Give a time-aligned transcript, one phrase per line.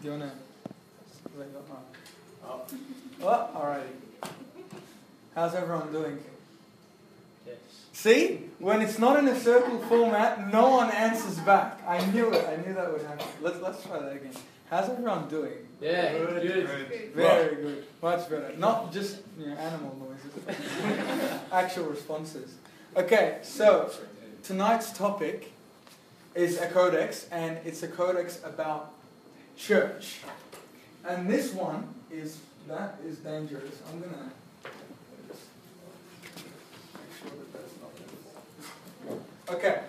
[0.00, 1.44] Do you want to?
[2.46, 2.62] Oh.
[3.22, 4.30] oh, alrighty.
[5.34, 6.18] How's everyone doing?
[7.46, 7.56] Yes.
[7.92, 11.80] See, when it's not in a circle format, no one answers back.
[11.86, 12.46] I knew it.
[12.48, 13.26] I knew that would happen.
[13.42, 14.32] Let's let's try that again.
[14.70, 15.52] How's everyone doing?
[15.80, 16.42] Yeah, Good.
[16.42, 17.12] good.
[17.14, 17.84] Very good.
[18.00, 18.54] Much better.
[18.56, 20.60] Not just you know, animal noises.
[21.52, 22.54] Actual responses.
[22.96, 23.90] Okay, so
[24.42, 25.52] tonight's topic
[26.34, 28.94] is a codex, and it's a codex about
[29.60, 30.20] church.
[31.06, 33.82] And this one is that is dangerous.
[33.90, 34.30] I'm gonna
[35.24, 35.36] make
[37.20, 37.74] sure that that's
[39.48, 39.54] not.
[39.56, 39.82] Okay.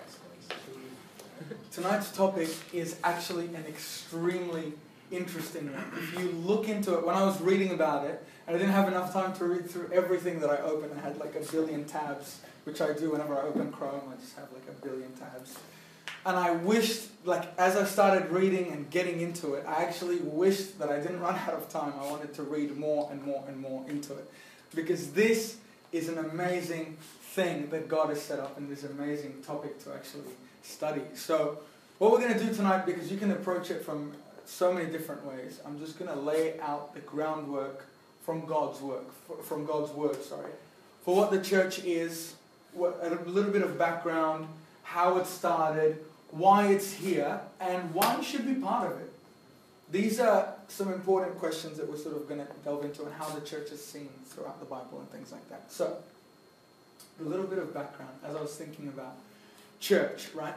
[1.72, 4.74] Tonight's topic is actually an extremely
[5.10, 5.84] interesting one.
[5.96, 8.88] If you look into it, when I was reading about it, and I didn't have
[8.88, 12.40] enough time to read through everything that I opened, I had like a billion tabs,
[12.64, 15.56] which I do whenever I open Chrome, I just have like a billion tabs.
[16.24, 20.78] And I wished, like, as I started reading and getting into it, I actually wished
[20.78, 21.92] that I didn't run out of time.
[22.00, 24.30] I wanted to read more and more and more into it.
[24.74, 25.56] Because this
[25.90, 26.96] is an amazing
[27.32, 31.02] thing that God has set up and this amazing topic to actually study.
[31.14, 31.58] So,
[31.98, 34.12] what we're going to do tonight, because you can approach it from
[34.44, 37.86] so many different ways, I'm just going to lay out the groundwork
[38.22, 39.04] from God's work,
[39.44, 40.52] from God's word, sorry,
[41.04, 42.34] for what the church is,
[42.72, 44.46] what, a little bit of background,
[44.82, 49.12] how it started, why it's here, and why should be part of it.
[49.90, 53.28] These are some important questions that we're sort of going to delve into and how
[53.28, 55.70] the church is seen throughout the Bible and things like that.
[55.70, 55.98] So,
[57.20, 59.14] a little bit of background as I was thinking about
[59.80, 60.54] church, right?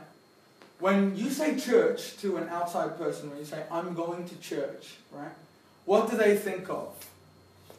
[0.80, 4.96] When you say church to an outside person, when you say, I'm going to church,
[5.12, 5.32] right?
[5.84, 6.94] What do they think of?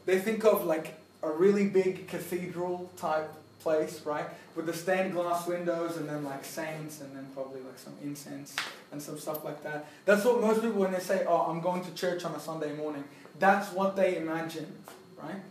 [0.05, 3.31] They think of like a really big cathedral type
[3.67, 4.27] place, right?
[4.55, 8.55] With the stained glass windows and then like saints and then probably like some incense
[8.92, 9.86] and some stuff like that.
[10.05, 12.77] That's what most people, when they say, oh, I'm going to church on a Sunday
[12.77, 13.03] morning,
[13.41, 14.72] that's what they imagine,
[15.20, 15.42] right?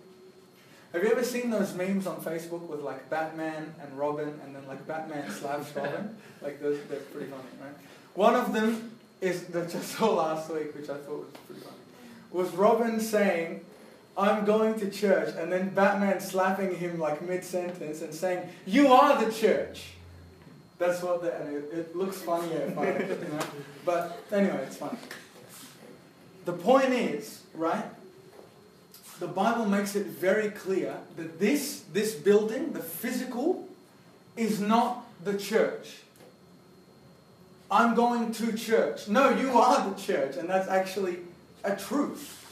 [0.94, 4.66] Have you ever seen those memes on Facebook with like Batman and Robin and then
[4.66, 6.16] like Batman slash Robin?
[6.42, 7.76] like those, they're pretty funny, right?
[8.14, 11.76] One of them is that just saw last week, which I thought was pretty funny,
[12.32, 13.66] was Robin saying,
[14.18, 19.24] I'm going to church, and then Batman slapping him like mid-sentence and saying, you are
[19.24, 19.88] the church.
[20.78, 23.40] That's what the, and it, it looks funnier, funny, you know?
[23.86, 24.98] but anyway, it's funny.
[26.46, 27.86] The point is, right,
[29.20, 33.68] the Bible makes it very clear that this, this building, the physical,
[34.38, 35.98] is not the church.
[37.72, 39.08] I'm going to church.
[39.08, 41.18] No, you are the church, and that's actually
[41.64, 42.45] a truth.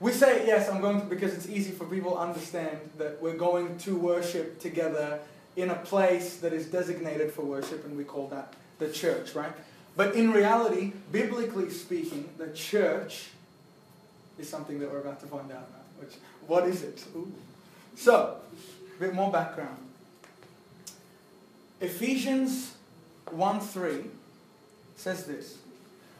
[0.00, 3.36] We say, yes, I'm going to because it's easy for people to understand that we're
[3.36, 5.18] going to worship together
[5.56, 9.52] in a place that is designated for worship, and we call that the church, right?
[9.96, 13.30] But in reality, biblically speaking, the church
[14.38, 15.84] is something that we're about to find out about.
[15.98, 16.14] Which,
[16.46, 17.04] what is it?
[17.16, 17.32] Ooh.
[17.96, 18.36] So,
[18.96, 19.78] a bit more background.
[21.80, 22.74] Ephesians
[23.32, 24.04] 1 3
[24.96, 25.58] says this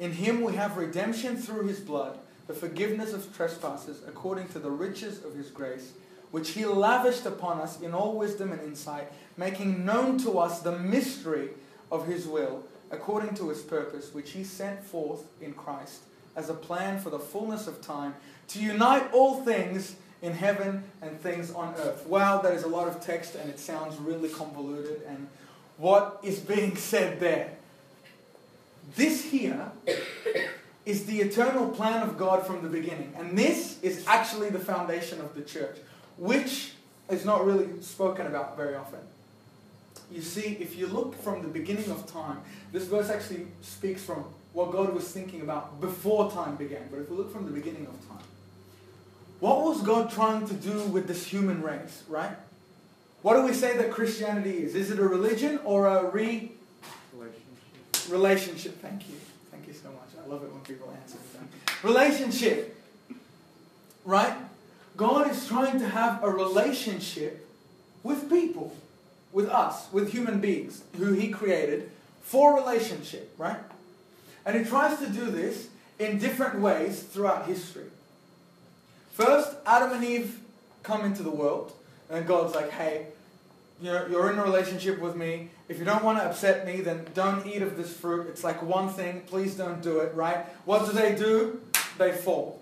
[0.00, 4.70] In him we have redemption through his blood, the forgiveness of trespasses, according to the
[4.70, 5.92] riches of his grace,
[6.30, 10.78] which he lavished upon us in all wisdom and insight, making known to us the
[10.78, 11.50] mystery
[11.92, 16.00] of his will, according to his purpose, which he sent forth in Christ
[16.34, 18.14] as a plan for the fullness of time
[18.48, 22.06] to unite all things in heaven and things on earth.
[22.06, 25.02] Wow, that is a lot of text and it sounds really convoluted.
[25.06, 25.28] And
[25.76, 27.52] what is being said there?
[28.96, 29.70] This here
[30.86, 33.12] is the eternal plan of God from the beginning.
[33.16, 35.76] And this is actually the foundation of the church,
[36.16, 36.72] which
[37.08, 39.00] is not really spoken about very often.
[40.10, 42.40] You see, if you look from the beginning of time,
[42.72, 46.88] this verse actually speaks from what God was thinking about before time began.
[46.90, 48.26] But if we look from the beginning of time,
[49.38, 52.36] what was God trying to do with this human race, right?
[53.22, 54.74] What do we say that Christianity is?
[54.74, 56.52] Is it a religion or a re
[58.10, 58.80] relationship?
[58.80, 59.14] Thank you.
[59.50, 60.08] Thank you so much.
[60.22, 61.18] I love it when people answer.
[61.82, 62.76] Relationship.
[64.04, 64.36] Right?
[64.96, 67.46] God is trying to have a relationship
[68.02, 68.76] with people,
[69.32, 71.90] with us, with human beings who He created
[72.22, 73.58] for relationship, right?
[74.44, 75.68] And He tries to do this
[75.98, 77.86] in different ways throughout history.
[79.12, 80.40] First, Adam and Eve
[80.82, 81.72] come into the world,
[82.08, 83.06] and God's like, hey,
[83.82, 85.50] you're, you're in a relationship with me.
[85.70, 88.26] If you don't want to upset me, then don't eat of this fruit.
[88.26, 89.22] It's like one thing.
[89.28, 90.38] Please don't do it, right?
[90.64, 91.60] What do they do?
[91.96, 92.60] They fall.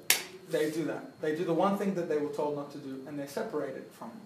[0.51, 1.19] They do that.
[1.23, 3.85] They do the one thing that they were told not to do, and they're separated
[3.99, 4.21] from him.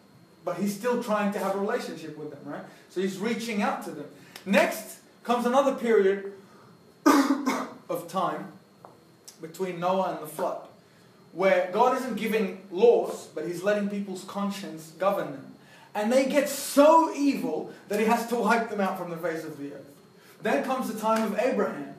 [0.44, 2.64] But he's still trying to have a relationship with them, right?
[2.90, 4.06] So he's reaching out to them.
[4.44, 6.32] Next comes another period
[7.06, 8.49] of time
[9.40, 10.67] between Noah and the flood,
[11.31, 15.51] where God isn't giving laws, but he's letting people's conscience govern them.
[15.94, 19.44] And they get so evil that he has to wipe them out from the face
[19.44, 19.90] of the earth.
[20.42, 21.94] Then comes the time of Abraham,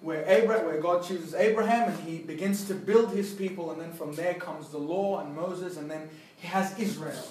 [0.00, 3.92] where, Abraham, where God chooses Abraham and he begins to build his people, and then
[3.92, 7.24] from there comes the law and Moses, and then he has Israel.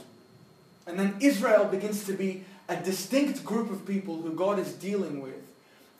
[0.87, 5.21] And then Israel begins to be a distinct group of people who God is dealing
[5.21, 5.35] with.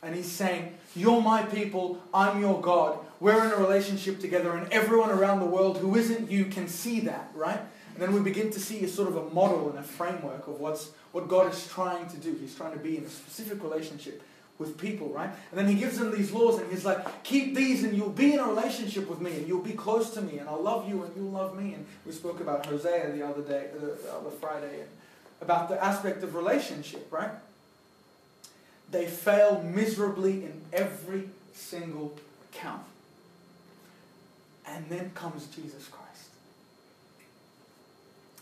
[0.01, 2.97] And he's saying, You're my people, I'm your God.
[3.19, 7.01] We're in a relationship together, and everyone around the world who isn't you can see
[7.01, 7.59] that, right?
[7.97, 10.59] And then we begin to see a sort of a model and a framework of
[10.59, 12.37] what's, what God is trying to do.
[12.39, 14.21] He's trying to be in a specific relationship
[14.59, 15.31] with people, right?
[15.49, 18.33] And then he gives them these laws and he's like, keep these and you'll be
[18.33, 21.01] in a relationship with me and you'll be close to me and I'll love you
[21.01, 21.73] and you'll love me.
[21.73, 24.89] And we spoke about Hosea the other day, the, the other Friday, and
[25.41, 27.31] about the aspect of relationship, right?
[28.91, 32.15] They fail miserably in every single
[32.51, 32.83] count.
[34.67, 36.29] And then comes Jesus Christ.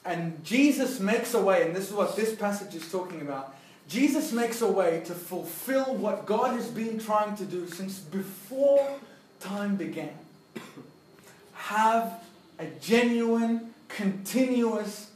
[0.05, 3.55] And Jesus makes a way, and this is what this passage is talking about.
[3.87, 8.87] Jesus makes a way to fulfill what God has been trying to do since before
[9.39, 10.13] time began.
[11.53, 12.23] Have
[12.59, 15.09] a genuine, continuous,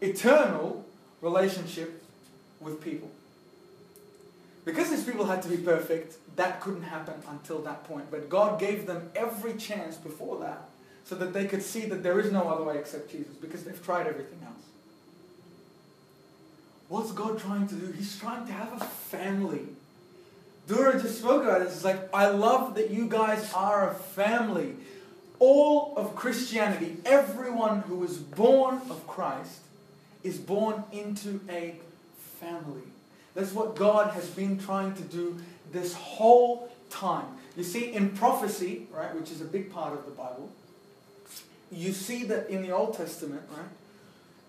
[0.00, 0.84] eternal
[1.20, 2.02] relationship
[2.60, 3.10] with people.
[4.64, 8.10] Because these people had to be perfect, that couldn't happen until that point.
[8.10, 10.68] But God gave them every chance before that
[11.04, 13.84] so that they could see that there is no other way except Jesus because they've
[13.84, 14.62] tried everything else.
[16.88, 17.92] What's God trying to do?
[17.92, 19.66] He's trying to have a family.
[20.68, 21.74] Dura just spoke about this.
[21.74, 24.76] It's like, I love that you guys are a family.
[25.38, 29.60] All of Christianity, everyone who is born of Christ,
[30.22, 31.76] is born into a
[32.38, 32.82] family.
[33.34, 35.38] That's what God has been trying to do
[35.72, 37.26] this whole time.
[37.56, 40.50] You see, in prophecy, right, which is a big part of the Bible,
[41.72, 43.66] you see that in the Old Testament, right?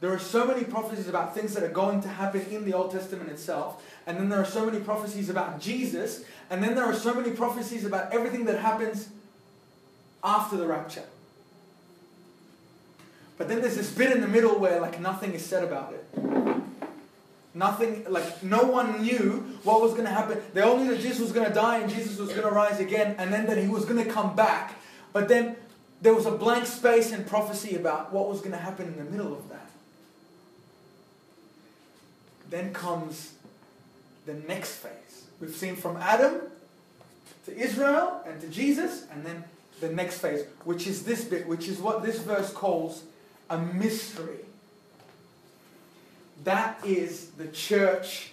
[0.01, 2.91] There are so many prophecies about things that are going to happen in the Old
[2.91, 6.93] Testament itself, and then there are so many prophecies about Jesus, and then there are
[6.93, 9.07] so many prophecies about everything that happens
[10.21, 11.05] after the rapture.
[13.37, 16.05] But then there's this bit in the middle where like nothing is said about it.
[17.55, 20.41] Nothing, like no one knew what was going to happen.
[20.53, 22.79] They all knew that Jesus was going to die and Jesus was going to rise
[22.79, 24.75] again, and then that he was going to come back.
[25.13, 25.55] But then
[26.03, 29.09] there was a blank space in prophecy about what was going to happen in the
[29.09, 29.69] middle of that.
[32.50, 33.33] Then comes
[34.25, 35.27] the next phase.
[35.39, 36.41] We've seen from Adam
[37.45, 39.45] to Israel and to Jesus, and then
[39.79, 43.03] the next phase, which is this bit, which is what this verse calls
[43.50, 44.39] a mystery.
[46.44, 48.31] That is the church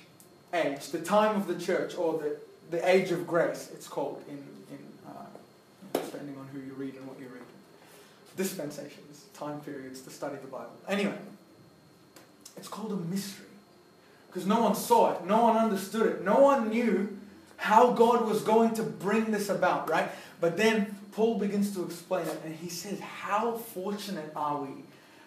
[0.52, 2.36] age, the time of the church, or the,
[2.76, 4.38] the age of grace, it's called in,
[4.74, 5.26] in uh,
[5.92, 7.40] depending on who you read and what you read
[8.40, 10.72] dispensations, time periods to study the Bible.
[10.88, 11.18] Anyway,
[12.56, 13.44] it's called a mystery
[14.28, 17.18] because no one saw it, no one understood it, no one knew
[17.58, 20.10] how God was going to bring this about, right?
[20.40, 24.70] But then Paul begins to explain it and he says, How fortunate are we?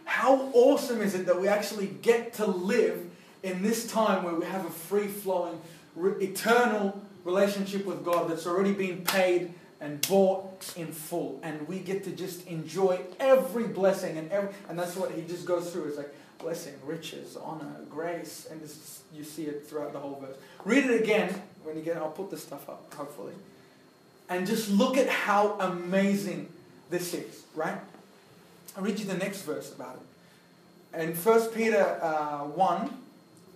[0.06, 3.00] How awesome is it that we actually get to live
[3.44, 5.62] in this time where we have a free flowing,
[5.96, 11.40] eternal relationship with God that's already been paid and bought in full.
[11.44, 15.46] And we get to just enjoy every blessing and every, and that's what he just
[15.46, 15.90] goes through.
[15.90, 18.62] It's like blessing, riches, honor, grace, and
[19.14, 20.38] you see it throughout the whole verse.
[20.64, 21.98] Read it again when you get.
[21.98, 23.34] I'll put this stuff up hopefully,
[24.30, 26.48] and just look at how amazing
[26.90, 27.44] this is.
[27.54, 27.78] Right?
[28.78, 31.02] I'll read you the next verse about it.
[31.02, 32.98] In 1 Peter uh, 1,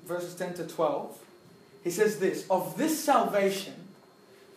[0.06, 1.18] verses 10 to 12,
[1.86, 3.77] he says this Of this salvation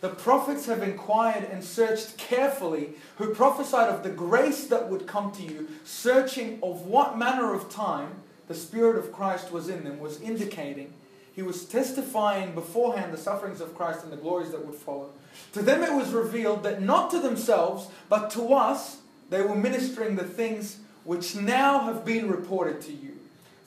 [0.01, 5.31] the prophets have inquired and searched carefully, who prophesied of the grace that would come
[5.33, 8.09] to you, searching of what manner of time
[8.47, 10.91] the Spirit of Christ was in them, was indicating.
[11.33, 15.11] He was testifying beforehand the sufferings of Christ and the glories that would follow.
[15.53, 18.97] To them it was revealed that not to themselves, but to us,
[19.29, 23.17] they were ministering the things which now have been reported to you,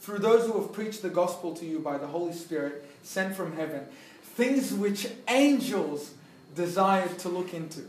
[0.00, 3.57] through those who have preached the gospel to you by the Holy Spirit sent from
[3.57, 3.83] heaven.
[4.23, 6.12] Things which angels
[6.54, 7.82] desired to look into.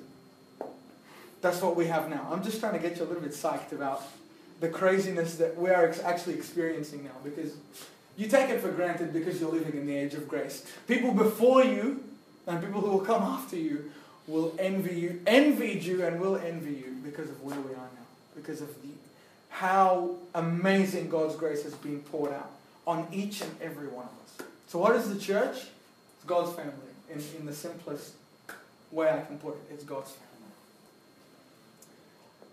[1.42, 2.28] that's what we have now.
[2.32, 4.04] I'm just trying to get you a little bit psyched about
[4.60, 7.54] the craziness that we are ex- actually experiencing now because
[8.18, 10.66] you take it for granted because you're living in the age of grace.
[10.88, 12.04] People before you
[12.48, 13.92] and people who will come after you
[14.28, 18.08] will envy you, envied you, and will envy you because of where we are now,
[18.36, 18.90] because of the
[19.56, 22.52] how amazing God's grace has been poured out
[22.86, 24.12] on each and every one of
[24.44, 24.48] us.
[24.68, 25.56] So, what is the church?
[25.56, 26.74] It's God's family.
[27.10, 28.14] In, in the simplest
[28.96, 30.26] way I can put it, it's God's family.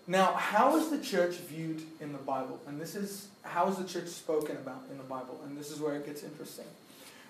[0.05, 2.59] Now, how is the church viewed in the Bible?
[2.67, 5.39] And this is how is the church spoken about in the Bible?
[5.45, 6.65] And this is where it gets interesting.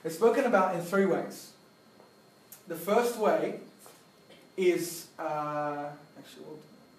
[0.03, 1.51] It's spoken about in three ways.
[2.67, 3.59] The first way
[4.57, 5.85] is uh,
[6.17, 6.45] actually,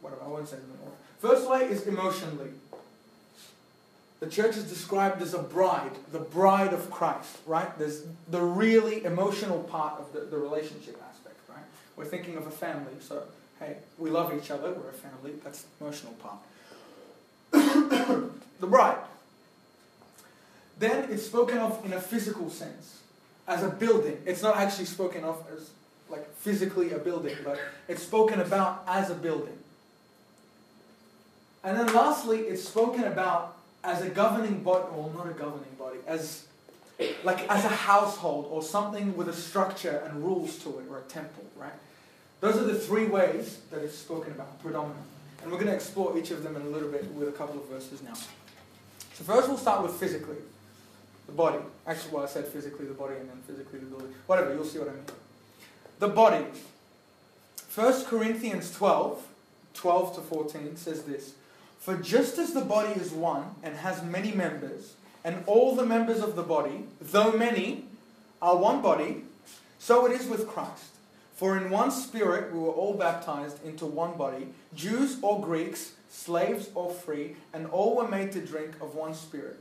[0.00, 0.92] whatever I won't say it anymore.
[1.20, 2.50] First way is emotionally.
[4.20, 7.76] The church is described as a bride, the bride of Christ, right?
[7.78, 11.13] There's the really emotional part of the, the relationship aspect?
[11.96, 13.24] We're thinking of a family, so
[13.60, 16.38] hey, we love each other, we're a family, that's the emotional part.
[18.60, 18.98] the bride.
[20.78, 22.98] Then it's spoken of in a physical sense,
[23.46, 24.18] as a building.
[24.26, 25.70] It's not actually spoken of as
[26.08, 27.58] like physically a building, but
[27.88, 29.56] it's spoken about as a building.
[31.62, 35.98] And then lastly, it's spoken about as a governing body, or not a governing body,
[36.06, 36.44] as
[37.24, 41.02] like as a household or something with a structure and rules to it, or a
[41.02, 41.72] temple, right?
[42.40, 45.02] Those are the three ways that it's spoken about predominantly.
[45.42, 47.56] And we're going to explore each of them in a little bit with a couple
[47.60, 48.14] of verses now.
[48.14, 50.36] So first we'll start with physically.
[51.26, 51.58] The body.
[51.86, 54.14] Actually, well, I said physically the body and then physically the building.
[54.26, 55.04] Whatever, you'll see what I mean.
[55.98, 56.44] The body.
[57.74, 59.26] 1 Corinthians 12,
[59.74, 61.34] 12 to 14 says this.
[61.78, 66.20] For just as the body is one and has many members, and all the members
[66.20, 67.84] of the body, though many,
[68.42, 69.24] are one body,
[69.78, 70.90] so it is with Christ.
[71.34, 76.68] For in one spirit we were all baptized into one body, Jews or Greeks, slaves
[76.74, 79.58] or free, and all were made to drink of one spirit.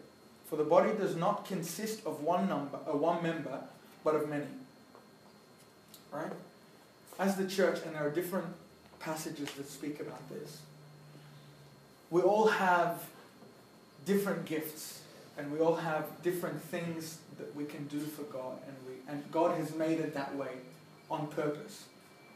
[0.49, 3.61] For the body does not consist of one number, uh, one member,
[4.03, 4.45] but of many.
[6.11, 6.31] Right?
[7.17, 8.45] As the church, and there are different
[8.99, 10.61] passages that speak about this,
[12.11, 13.03] we all have
[14.05, 15.01] different gifts,
[15.37, 19.23] and we all have different things that we can do for God, and we and
[19.31, 20.51] God has made it that way
[21.09, 21.85] on purpose.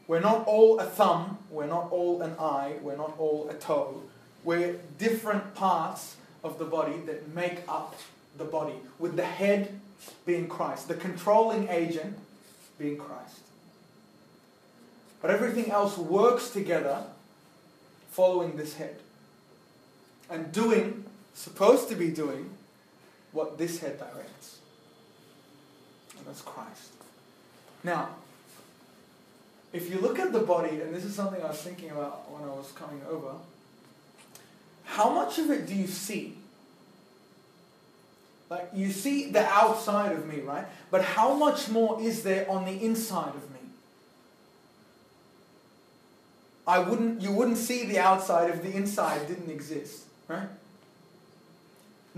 [0.06, 4.02] We're not all a thumb, we're not all an eye, we're not all a toe.
[4.44, 7.94] We're different parts of the body that make up
[8.38, 9.80] the body, with the head
[10.24, 12.16] being Christ, the controlling agent
[12.78, 13.40] being Christ.
[15.20, 17.02] But everything else works together
[18.10, 18.96] following this head
[20.30, 22.50] and doing, supposed to be doing,
[23.32, 24.58] what this head directs.
[26.16, 26.92] And that's Christ.
[27.84, 28.10] Now,
[29.72, 32.42] if you look at the body, and this is something I was thinking about when
[32.42, 33.34] I was coming over,
[34.84, 36.36] how much of it do you see?
[38.50, 40.64] Like, you see the outside of me, right?
[40.90, 43.58] But how much more is there on the inside of me?
[46.66, 50.48] I wouldn't, you wouldn't see the outside if the inside didn't exist, right?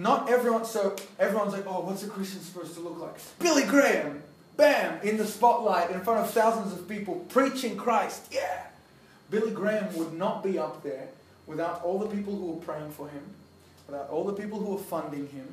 [0.01, 3.17] Not everyone, so everyone's like, oh, what's a Christian supposed to look like?
[3.39, 4.23] Billy Graham,
[4.57, 8.69] bam, in the spotlight in front of thousands of people preaching Christ, yeah.
[9.31, 11.09] Billy Graham would not be up there
[11.47, 13.23] without all the people who were praying for him,
[13.87, 15.47] without all the people who were funding him,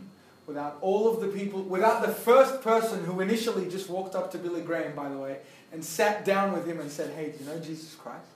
[0.46, 4.38] without all of the people, without the first person who initially just walked up to
[4.38, 5.39] Billy Graham, by the way,
[5.74, 8.27] and sat down with him and said, Hey, do you know Jesus Christ?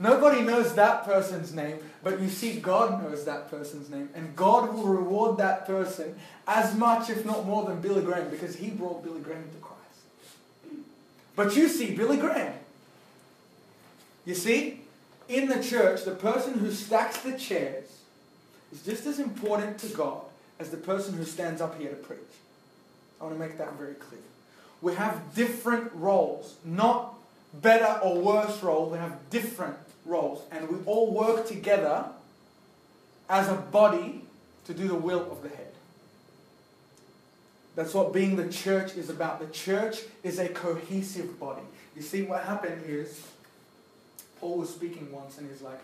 [0.00, 4.72] Nobody knows that person's name, but you see, God knows that person's name, and God
[4.72, 9.04] will reward that person as much, if not more, than Billy Graham, because he brought
[9.04, 10.80] Billy Graham to Christ.
[11.36, 12.54] But you see Billy Graham.
[14.24, 14.80] You see,
[15.28, 17.98] in the church, the person who stacks the chairs
[18.72, 20.22] is just as important to God
[20.58, 22.18] as the person who stands up here to preach.
[23.20, 24.20] I want to make that very clear.
[24.80, 27.14] We have different roles, not
[27.52, 28.92] better or worse roles.
[28.92, 29.76] We have different
[30.10, 32.04] roles, and we all work together
[33.28, 34.24] as a body
[34.66, 35.72] to do the will of the head.
[37.76, 39.40] That's what being the church is about.
[39.40, 41.62] The church is a cohesive body.
[41.96, 43.22] You see, what happened is,
[44.40, 45.80] Paul was speaking once, and he's like,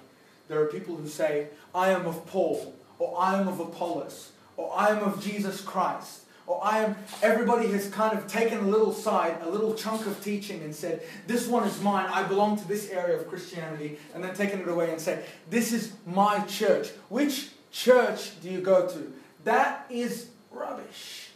[0.49, 4.73] there are people who say, I am of Paul, or I am of Apollos, or
[4.77, 8.93] I am of Jesus Christ or I am, everybody has kind of taken a little
[8.93, 12.69] side, a little chunk of teaching and said, this one is mine, I belong to
[12.69, 16.89] this area of Christianity, and then taken it away and said, this is my church.
[17.09, 19.13] Which church do you go to?
[19.45, 21.31] That is rubbish.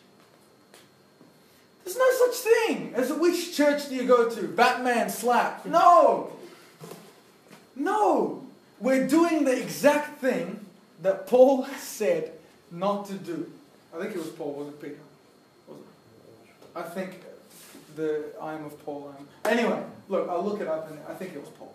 [1.85, 4.47] There's no such thing as which church do you go to?
[4.47, 5.67] Batman slap.
[5.67, 6.33] No!
[7.75, 8.41] No!
[8.81, 10.67] we're doing the exact thing
[11.03, 12.33] that Paul said
[12.71, 13.51] not to do.
[13.95, 14.99] I think it was Paul, was it Peter?
[15.67, 15.85] Was it?
[16.77, 17.23] I think
[17.97, 19.15] the I am of Paul.
[19.15, 19.59] I am.
[19.59, 21.75] Anyway, look, I'll look it up and I think it was Paul.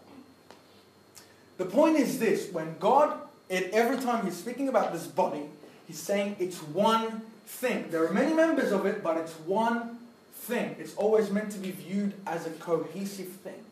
[1.57, 3.17] The point is this when God,
[3.49, 5.43] it, every time he's speaking about this body,
[5.87, 7.89] he's saying it's one thing.
[7.89, 9.99] There are many members of it, but it's one
[10.33, 10.75] thing.
[10.79, 13.63] It's always meant to be viewed as a cohesive thing.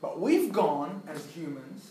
[0.00, 1.90] But we've gone as humans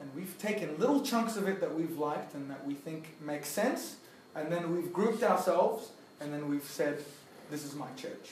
[0.00, 3.44] and we've taken little chunks of it that we've liked and that we think make
[3.44, 3.96] sense,
[4.34, 6.98] and then we've grouped ourselves and then we've said,
[7.50, 8.30] This is my church.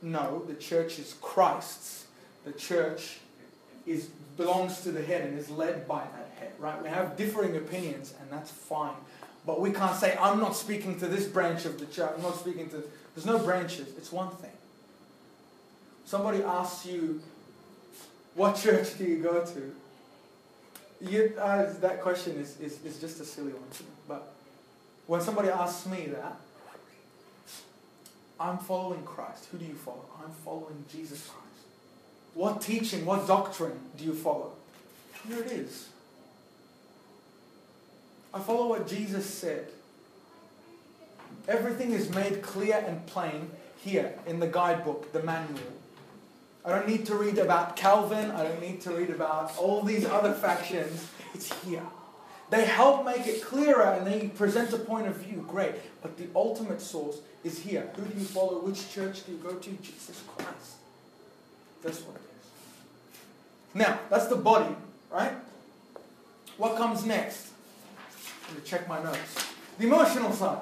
[0.00, 2.06] No, the church is Christ's.
[2.44, 3.18] The church
[3.86, 6.82] is belongs to the head and is led by that head, right?
[6.82, 8.94] We have differing opinions and that's fine.
[9.44, 12.36] But we can't say, I'm not speaking to this branch of the church, I'm not
[12.36, 12.82] speaking to
[13.14, 14.52] there's no branches, it's one thing.
[16.06, 17.20] Somebody asks you,
[18.34, 19.74] what church do you go to?
[21.04, 23.64] Uh, that question is, is, is just a silly one.
[24.06, 24.32] But
[25.06, 26.36] when somebody asks me that,
[28.38, 29.48] I'm following Christ.
[29.50, 30.04] Who do you follow?
[30.24, 31.42] I'm following Jesus Christ.
[32.34, 34.52] What teaching, what doctrine do you follow?
[35.28, 35.88] Here it is.
[38.32, 39.66] I follow what Jesus said.
[41.48, 43.50] Everything is made clear and plain
[43.84, 45.58] here in the guidebook, the manual.
[46.64, 48.30] I don't need to read about Calvin.
[48.30, 51.08] I don't need to read about all these other factions.
[51.34, 51.82] It's here.
[52.50, 55.44] They help make it clearer and they present a point of view.
[55.48, 55.74] Great.
[56.02, 57.90] But the ultimate source is here.
[57.96, 58.60] Who do you follow?
[58.60, 59.70] Which church do you go to?
[59.70, 60.76] Jesus Christ.
[61.82, 62.46] That's what it is.
[63.74, 64.76] Now, that's the body,
[65.10, 65.32] right?
[66.58, 67.48] What comes next?
[68.46, 69.48] I'm going to check my notes.
[69.78, 70.60] The emotional side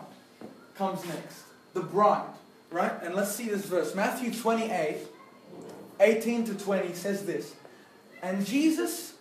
[0.77, 1.43] comes next.
[1.75, 2.31] The bride,
[2.71, 2.93] right?
[3.03, 3.95] And let's see this verse.
[3.95, 4.99] Matthew 28,
[6.01, 7.55] 18 to 20 says this.
[8.23, 9.15] And Jesus,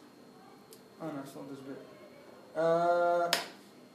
[1.01, 1.85] oh no, it's not this bit.
[2.55, 3.31] Uh,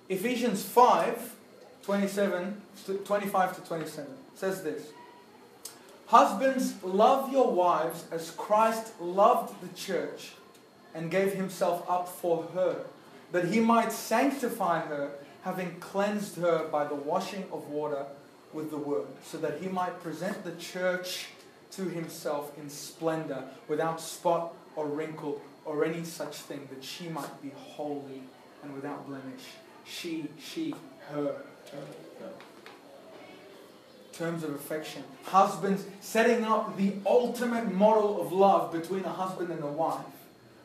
[0.09, 1.35] Ephesians 5,
[1.83, 2.61] 27,
[3.05, 4.88] 25 to 27 says this.
[6.07, 10.33] Husbands, love your wives as Christ loved the church
[10.94, 12.85] and gave himself up for her,
[13.33, 15.11] that he might sanctify her,
[15.42, 18.07] having cleansed her by the washing of water
[18.53, 21.27] with the word, so that he might present the church
[21.77, 27.43] to himself in splendor, without spot or wrinkle or any such thing, that she might
[27.43, 28.23] be holy
[28.63, 29.43] and without blemish.
[29.85, 30.75] She, she,
[31.11, 31.37] her,
[31.73, 32.31] her.
[34.13, 35.03] Terms of affection.
[35.25, 40.05] Husbands setting up the ultimate model of love between a husband and a wife.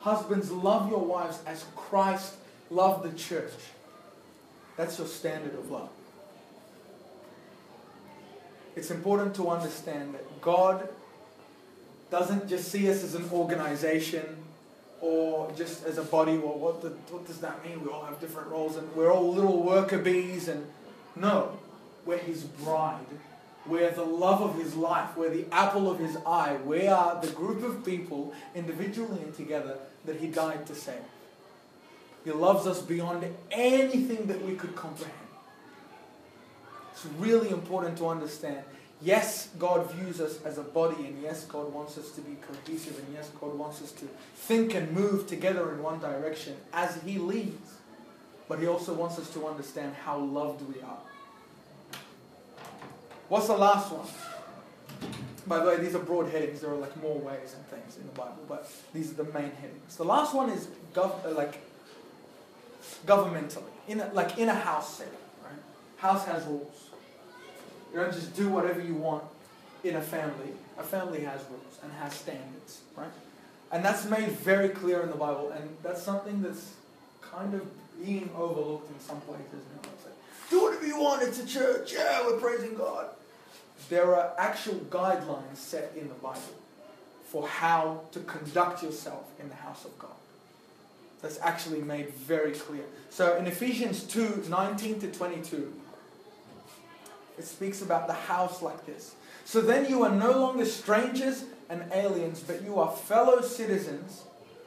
[0.02, 2.36] Husbands, love your wives as Christ
[2.70, 3.52] loved the church.
[4.78, 5.90] That's your standard of love.
[8.76, 10.88] It's important to understand that God
[12.12, 14.26] doesn't just see us as an organization
[15.02, 16.38] or just as a body.
[16.38, 17.84] Well, what, the, what does that mean?
[17.84, 20.48] We all have different roles and we're all little worker bees.
[20.48, 20.66] And
[21.16, 21.58] no,
[22.06, 23.06] we're His bride.
[23.66, 25.16] We're the love of His life.
[25.16, 26.58] We're the apple of His eye.
[26.66, 30.96] We are the group of people, individually and together, that He died to save.
[32.26, 35.16] He loves us beyond anything that we could comprehend.
[36.92, 38.64] It's really important to understand
[39.02, 43.00] Yes, God views us as a body, and yes, God wants us to be cohesive,
[43.00, 47.18] and yes, God wants us to think and move together in one direction as He
[47.18, 47.76] leads.
[48.50, 50.98] But He also wants us to understand how loved we are.
[53.30, 54.08] What's the last one?
[55.48, 56.60] By the way, these are broad headings.
[56.62, 59.52] There are like more ways and things in the Bible, but these are the main
[59.52, 59.96] headings.
[59.96, 61.62] The last one is gov- uh, like
[63.06, 65.14] governmentally, in a, like in a house setting.
[65.44, 65.54] Right?
[65.98, 66.89] House has rules.
[67.92, 69.24] You don't just do whatever you want
[69.84, 70.52] in a family.
[70.78, 73.12] A family has rules and has standards, right?
[73.72, 76.74] And that's made very clear in the Bible, and that's something that's
[77.22, 77.62] kind of
[78.04, 79.90] being overlooked in some places now.
[79.94, 80.14] It's like,
[80.50, 83.08] do whatever you want, it's a church, yeah, we're praising God.
[83.90, 86.42] There are actual guidelines set in the Bible
[87.26, 90.12] for how to conduct yourself in the house of God.
[91.22, 92.84] That's actually made very clear.
[93.10, 95.74] So in Ephesians 2 19 to 22,
[97.40, 99.16] it speaks about the house like this.
[99.46, 104.24] So then you are no longer strangers and aliens, but you are fellow citizens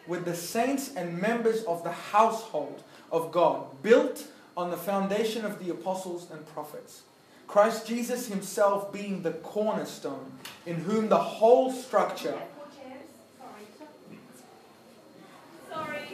[0.06, 2.82] with the saints and members of the household
[3.12, 7.02] of God, built on the foundation of the apostles and prophets.
[7.46, 10.32] Christ Jesus himself being the cornerstone,
[10.64, 12.38] in whom the whole structure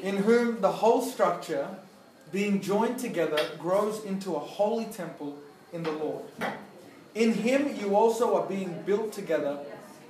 [0.03, 1.69] in whom the whole structure
[2.31, 5.37] being joined together grows into a holy temple
[5.73, 6.25] in the Lord.
[7.15, 9.59] In him you also are being built together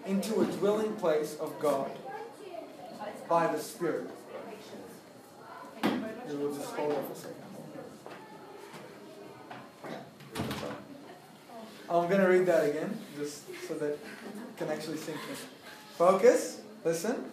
[0.06, 1.90] into a dwelling place of God
[3.28, 4.10] by the Spirit.
[5.82, 7.34] We'll just hold a second.
[11.90, 14.00] I'm going to read that again, just so that it
[14.58, 15.36] can actually sink in.
[15.96, 17.32] Focus, listen.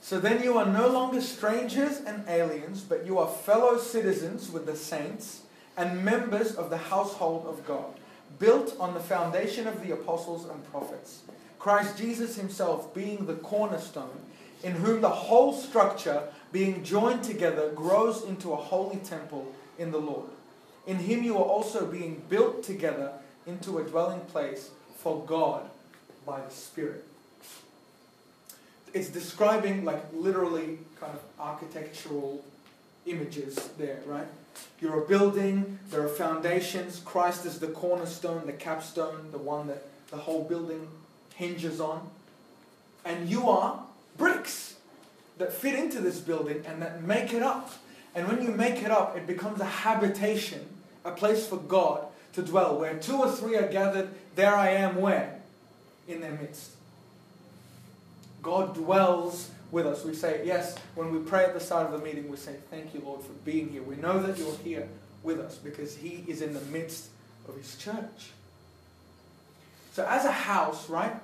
[0.00, 4.64] So then you are no longer strangers and aliens, but you are fellow citizens with
[4.64, 5.42] the saints
[5.76, 7.94] and members of the household of God,
[8.38, 11.22] built on the foundation of the apostles and prophets.
[11.58, 14.20] Christ Jesus himself being the cornerstone,
[14.62, 19.98] in whom the whole structure, being joined together, grows into a holy temple in the
[19.98, 20.28] Lord.
[20.86, 23.12] In him you are also being built together
[23.46, 25.68] into a dwelling place for God
[26.26, 27.04] by the Spirit.
[28.92, 32.44] It's describing, like, literally kind of architectural
[33.06, 34.26] images there, right?
[34.80, 37.00] You're a building, there are foundations.
[37.04, 40.88] Christ is the cornerstone, the capstone, the one that the whole building
[41.34, 42.08] hinges on.
[43.04, 43.82] And you are
[44.16, 44.76] bricks
[45.38, 47.72] that fit into this building and that make it up.
[48.14, 50.66] And when you make it up, it becomes a habitation,
[51.04, 52.78] a place for God to dwell.
[52.78, 55.40] Where two or three are gathered, there I am where?
[56.06, 56.72] In their midst.
[58.42, 60.04] God dwells with us.
[60.04, 62.94] We say, yes, when we pray at the start of the meeting, we say, thank
[62.94, 63.82] you, Lord, for being here.
[63.82, 64.86] We know that you're here
[65.24, 67.08] with us because He is in the midst
[67.48, 68.30] of His church.
[69.94, 71.16] So, as a house, right,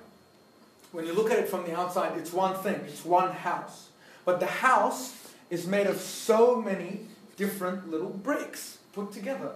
[0.91, 3.89] when you look at it from the outside, it's one thing, it's one house.
[4.25, 5.15] But the house
[5.49, 7.01] is made of so many
[7.37, 9.51] different little bricks put together.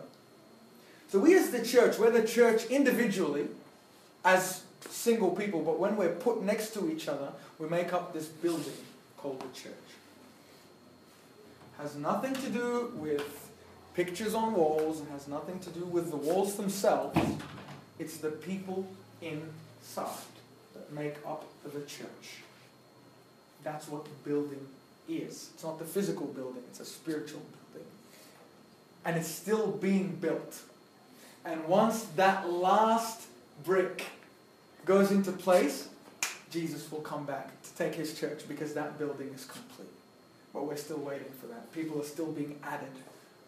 [1.09, 3.47] So we as the church, we're the church individually
[4.25, 8.27] as single people, but when we're put next to each other, we make up this
[8.27, 8.73] building
[9.17, 9.73] called the church.
[11.77, 13.51] Has nothing to do with
[13.93, 17.19] pictures on walls, it has nothing to do with the walls themselves.
[17.99, 18.87] It's the people
[19.21, 20.07] inside
[20.73, 22.41] that make up the church.
[23.63, 24.67] That's what the building
[25.07, 25.49] is.
[25.53, 27.41] It's not the physical building, it's a spiritual
[27.73, 27.91] building.
[29.05, 30.61] And it's still being built.
[31.45, 33.21] And once that last
[33.63, 34.05] brick
[34.85, 35.89] goes into place,
[36.51, 39.87] Jesus will come back to take his church because that building is complete.
[40.53, 41.73] But we're still waiting for that.
[41.73, 42.91] People are still being added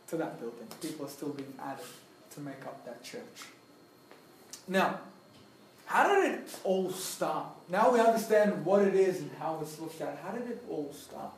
[0.08, 0.68] to that building.
[0.82, 1.86] People are still being added
[2.34, 3.22] to make up that church.
[4.68, 5.00] Now,
[5.86, 7.48] how did it all start?
[7.70, 10.20] Now we understand what it is and how it's looked at.
[10.24, 11.32] How did it all start?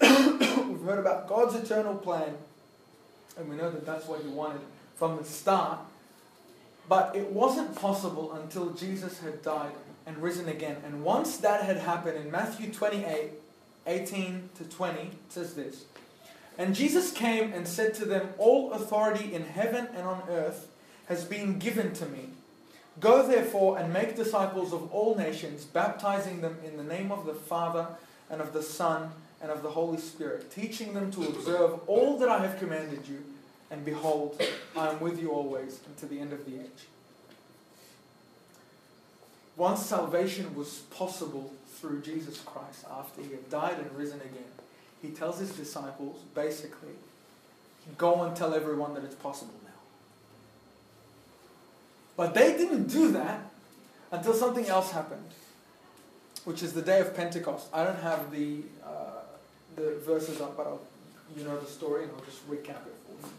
[0.00, 2.34] We've heard about God's eternal plan,
[3.36, 4.60] and we know that that's what He wanted
[4.96, 5.80] from the start.
[6.88, 9.72] But it wasn't possible until Jesus had died
[10.06, 10.78] and risen again.
[10.84, 13.32] And once that had happened, in Matthew 28
[13.86, 15.84] 18 to 20, it says this
[16.56, 20.68] And Jesus came and said to them, All authority in heaven and on earth
[21.06, 22.30] has been given to me.
[23.00, 27.34] Go therefore and make disciples of all nations, baptizing them in the name of the
[27.34, 27.86] Father
[28.28, 32.28] and of the Son and of the Holy Spirit, teaching them to observe all that
[32.28, 33.22] I have commanded you
[33.70, 34.40] and behold,
[34.76, 36.86] I am with you always unto the end of the age.
[39.56, 44.52] Once salvation was possible through Jesus Christ after he had died and risen again,
[45.02, 46.94] he tells his disciples basically,
[47.96, 49.70] go and tell everyone that it's possible now.
[52.16, 53.50] But they didn't do that
[54.10, 55.30] until something else happened,
[56.44, 57.66] which is the day of Pentecost.
[57.72, 59.22] I don't have the, uh,
[59.76, 60.80] the verses up, but I'll,
[61.36, 63.32] you know the story, and I'll just recap it for you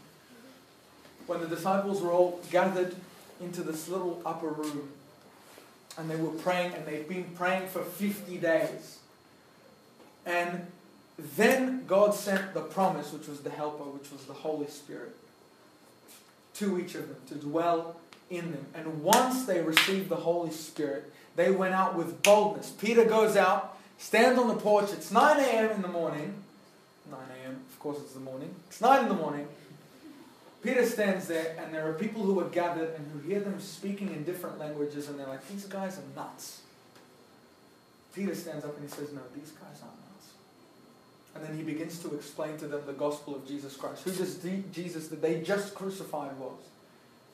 [1.30, 2.92] when the disciples were all gathered
[3.40, 4.88] into this little upper room
[5.96, 8.98] and they were praying and they'd been praying for 50 days.
[10.26, 10.66] And
[11.36, 15.14] then God sent the promise, which was the helper, which was the Holy Spirit,
[16.54, 18.66] to each of them to dwell in them.
[18.74, 22.70] And once they received the Holy Spirit, they went out with boldness.
[22.70, 24.90] Peter goes out, stands on the porch.
[24.92, 25.70] It's 9 a.m.
[25.70, 26.34] in the morning.
[27.08, 28.52] 9 a.m., of course, it's the morning.
[28.68, 29.46] It's 9 in the morning.
[30.62, 34.08] Peter stands there, and there are people who are gathered and who hear them speaking
[34.08, 36.60] in different languages, and they're like, These guys are nuts.
[38.14, 40.30] Peter stands up and he says, No, these guys aren't nuts.
[41.34, 44.38] And then he begins to explain to them the gospel of Jesus Christ, who this
[44.72, 46.58] Jesus that they just crucified was,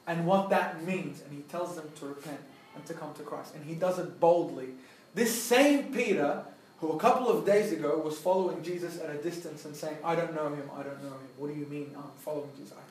[0.07, 1.21] and what that means.
[1.23, 2.41] And he tells them to repent
[2.77, 3.55] and to come to Christ.
[3.57, 4.69] And he does it boldly.
[5.15, 6.45] This same Peter,
[6.79, 10.15] who a couple of days ago was following Jesus at a distance and saying, I
[10.15, 11.29] don't know him, I don't know him.
[11.39, 12.75] What do you mean I'm following Jesus?
[12.75, 12.86] I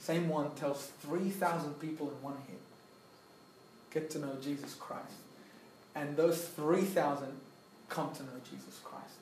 [0.00, 2.58] same one tells 3,000 people in one hit
[3.92, 5.12] get to know Jesus Christ.
[5.94, 7.28] And those 3,000
[7.88, 9.14] come to know Jesus Christ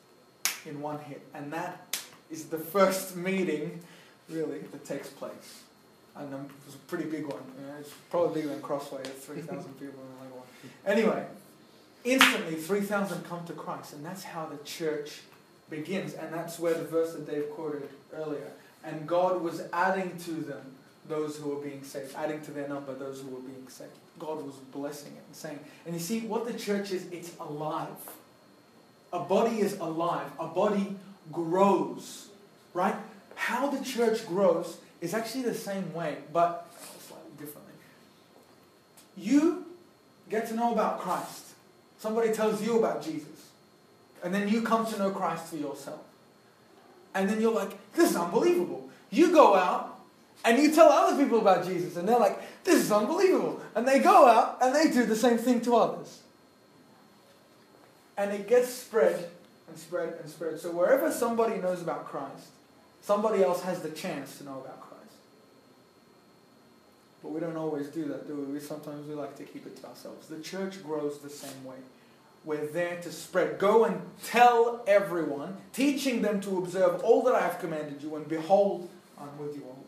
[0.65, 1.21] in one hit.
[1.33, 1.99] And that
[2.31, 3.81] is the first meeting,
[4.29, 5.63] really, that takes place.
[6.15, 7.41] And it was a pretty big one.
[7.59, 10.47] You know, it's probably bigger than Crossway, 3,000 people in one.
[10.85, 11.25] Anyway,
[12.03, 13.93] instantly 3,000 come to Christ.
[13.93, 15.21] And that's how the church
[15.69, 16.13] begins.
[16.13, 18.51] And that's where the verse that Dave quoted earlier.
[18.83, 20.75] And God was adding to them
[21.07, 23.91] those who were being saved, adding to their number those who were being saved.
[24.19, 27.87] God was blessing it and saying, and you see what the church is, it's alive.
[29.11, 30.29] A body is alive.
[30.39, 30.95] A body
[31.31, 32.29] grows,
[32.73, 32.95] right?
[33.35, 36.67] How the church grows is actually the same way, but
[37.07, 37.73] slightly differently.
[39.17, 39.65] You
[40.29, 41.45] get to know about Christ.
[41.97, 43.49] Somebody tells you about Jesus.
[44.23, 46.01] And then you come to know Christ for yourself.
[47.13, 48.89] And then you're like, this is unbelievable.
[49.09, 49.99] You go out
[50.45, 51.97] and you tell other people about Jesus.
[51.97, 53.61] And they're like, this is unbelievable.
[53.75, 56.21] And they go out and they do the same thing to others.
[58.17, 59.29] And it gets spread
[59.67, 60.59] and spread and spread.
[60.59, 62.47] So wherever somebody knows about Christ,
[63.01, 65.15] somebody else has the chance to know about Christ.
[67.23, 68.53] But we don't always do that, do we?
[68.53, 68.59] we?
[68.59, 70.27] Sometimes we like to keep it to ourselves.
[70.27, 71.77] The church grows the same way.
[72.45, 73.59] We're there to spread.
[73.59, 78.27] Go and tell everyone, teaching them to observe all that I have commanded you, and
[78.27, 79.85] behold, I'm with you always.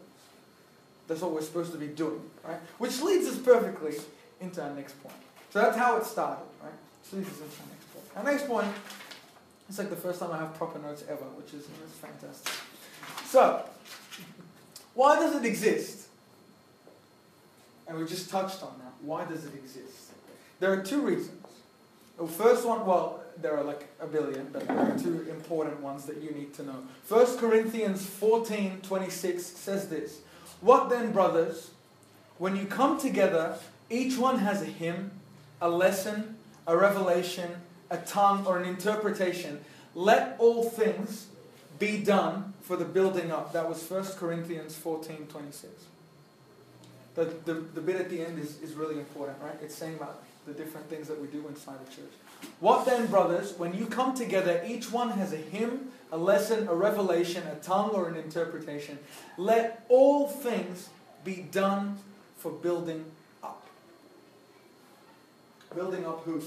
[1.07, 2.59] That's what we're supposed to be doing, right?
[2.77, 3.95] Which leads us perfectly
[4.39, 5.15] into our next point.
[5.49, 6.71] So that's how it started, right?
[7.03, 8.17] So leads us into our next point.
[8.17, 8.67] Our next point,
[9.69, 12.53] it's like the first time I have proper notes ever, which is, is fantastic.
[13.25, 13.63] So,
[14.93, 16.07] why does it exist?
[17.87, 18.93] And we just touched on that.
[19.01, 20.11] Why does it exist?
[20.59, 21.40] There are two reasons.
[22.17, 26.05] The first one, well, there are like a billion, but there are two important ones
[26.05, 26.83] that you need to know.
[27.07, 30.21] 1 Corinthians 14 26 says this
[30.61, 31.71] What then, brothers?
[32.37, 33.57] When you come together,
[33.89, 35.11] each one has a hymn,
[35.61, 37.51] a lesson, a revelation,
[37.89, 39.59] a tongue, or an interpretation.
[39.93, 41.27] Let all things
[41.77, 43.53] be done for the building up.
[43.53, 45.71] That was 1 Corinthians 14 26.
[47.13, 49.57] The, the, the bit at the end is, is really important, right?
[49.61, 52.11] It's saying about the different things that we do inside the church.
[52.59, 56.73] What then, brothers, when you come together, each one has a hymn, a lesson, a
[56.73, 58.97] revelation, a tongue, or an interpretation.
[59.37, 60.89] Let all things
[61.23, 61.97] be done
[62.37, 63.05] for building
[63.43, 63.65] up.
[65.75, 66.41] Building up who?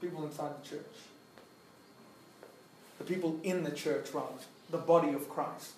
[0.00, 0.96] People inside the church.
[2.98, 4.34] The people in the church, rather.
[4.70, 5.72] The body of Christ.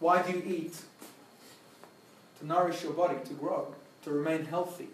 [0.00, 0.80] Why do you eat?
[2.38, 4.88] To nourish your body, to grow, to remain healthy.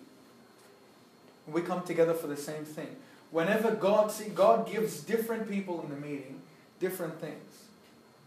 [1.47, 2.97] We come together for the same thing.
[3.31, 6.41] Whenever God see God gives different people in the meeting
[6.81, 7.65] different things.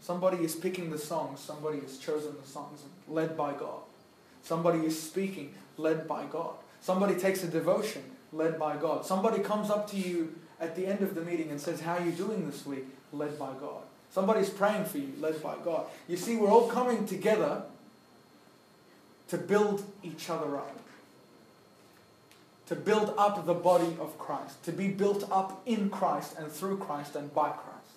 [0.00, 3.80] Somebody is picking the songs, somebody has chosen the songs led by God.
[4.42, 6.54] Somebody is speaking led by God.
[6.80, 8.02] Somebody takes a devotion
[8.32, 9.04] led by God.
[9.04, 12.04] Somebody comes up to you at the end of the meeting and says, How are
[12.04, 12.86] you doing this week?
[13.12, 13.82] led by God.
[14.10, 15.86] Somebody's praying for you, led by God.
[16.08, 17.62] You see, we're all coming together
[19.28, 20.79] to build each other up
[22.70, 26.78] to build up the body of Christ, to be built up in Christ and through
[26.78, 27.96] Christ and by Christ.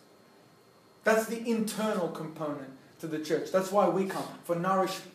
[1.03, 3.51] That's the internal component to the church.
[3.51, 5.11] That's why we come, for nourishment.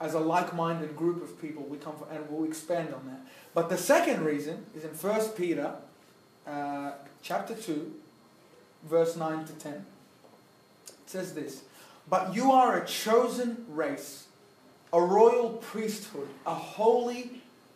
[0.00, 3.20] As a like minded group of people, we come for, and we'll expand on that.
[3.52, 5.74] But the second reason is in 1 Peter
[6.46, 7.94] uh, chapter 2,
[8.84, 9.72] verse 9 to 10.
[9.74, 9.84] It
[11.04, 11.64] says this
[12.08, 14.28] But you are a chosen race,
[14.90, 17.39] a royal priesthood, a holy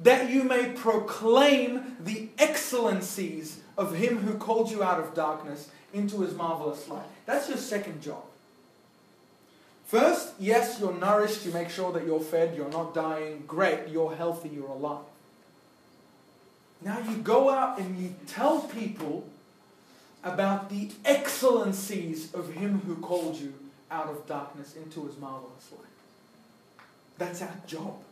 [0.00, 6.20] That you may proclaim the excellencies of him who called you out of darkness into
[6.20, 7.06] his marvelous light.
[7.24, 8.22] That's your second job.
[9.86, 13.44] First, yes, you're nourished, you make sure that you're fed, you're not dying.
[13.46, 15.04] Great, you're healthy, you're alive.
[16.82, 19.26] Now you go out and you tell people
[20.24, 23.54] about the excellencies of him who called you
[23.90, 25.80] out of darkness into his marvelous light.
[27.16, 28.02] That's our job.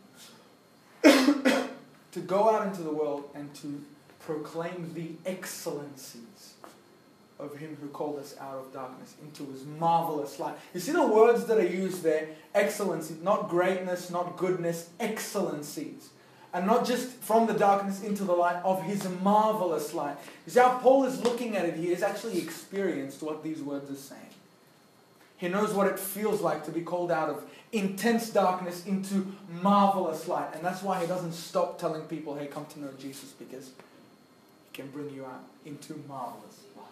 [2.15, 3.83] to go out into the world and to
[4.21, 6.53] proclaim the excellencies
[7.37, 10.55] of him who called us out of darkness into his marvelous light.
[10.73, 12.29] You see the words that are used there?
[12.53, 16.07] Excellency, not greatness, not goodness, excellencies.
[16.53, 20.15] And not just from the darkness into the light of his marvelous light.
[20.45, 23.91] You see how Paul is looking at it, he has actually experienced what these words
[23.91, 24.21] are saying.
[25.35, 30.27] He knows what it feels like to be called out of intense darkness into marvelous
[30.27, 30.53] light.
[30.53, 34.81] And that's why he doesn't stop telling people, hey, come to know Jesus, because he
[34.81, 36.85] can bring you out into marvelous light.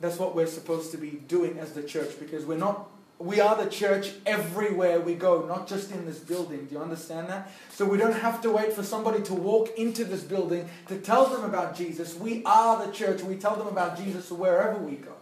[0.00, 2.88] That's what we're supposed to be doing as the church, because we're not
[3.18, 6.66] we are the church everywhere we go, not just in this building.
[6.66, 7.50] Do you understand that?
[7.70, 11.26] So we don't have to wait for somebody to walk into this building to tell
[11.26, 12.14] them about Jesus.
[12.14, 13.22] We are the church.
[13.22, 15.12] We tell them about Jesus wherever we go.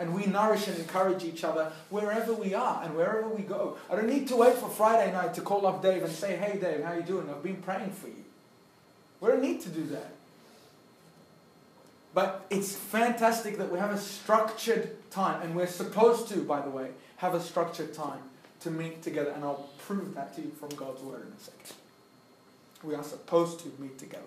[0.00, 3.76] And we nourish and encourage each other wherever we are and wherever we go.
[3.88, 6.58] I don't need to wait for Friday night to call up Dave and say, hey
[6.58, 7.28] Dave, how you doing?
[7.30, 8.24] I've been praying for you.
[9.20, 10.14] We don't need to do that.
[12.12, 16.70] But it's fantastic that we have a structured time, and we're supposed to, by the
[16.70, 18.22] way, have a structured time
[18.60, 21.76] to meet together, and I'll prove that to you from God's Word in a second.
[22.82, 24.24] We are supposed to meet together.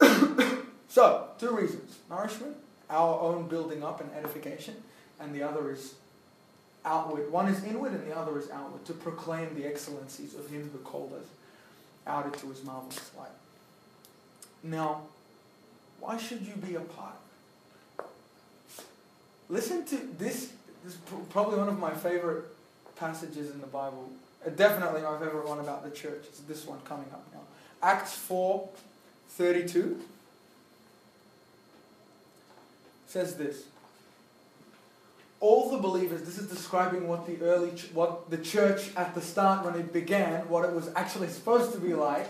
[0.88, 2.56] so, two reasons nourishment,
[2.90, 4.74] our own building up and edification,
[5.20, 5.94] and the other is
[6.84, 7.30] outward.
[7.30, 10.78] One is inward, and the other is outward, to proclaim the excellencies of Him who
[10.78, 11.26] called us
[12.06, 13.28] out into His marvelous light.
[14.62, 15.02] Now,
[16.00, 17.14] why should you be a part
[19.48, 20.52] Listen to this.
[20.84, 20.98] This is
[21.30, 22.44] probably one of my favorite
[22.96, 24.10] passages in the Bible.
[24.46, 26.24] Uh, definitely my favorite one about the church.
[26.28, 27.40] It's this one coming up now.
[27.82, 28.68] Acts 4
[29.30, 30.00] 32
[33.08, 33.64] says this.
[35.40, 39.64] All the believers, this is describing what the early, what the church at the start
[39.64, 42.28] when it began, what it was actually supposed to be like.